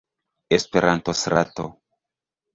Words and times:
Esperanto-Strato. 0.57 1.65